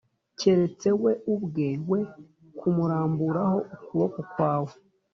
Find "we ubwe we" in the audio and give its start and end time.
1.03-1.99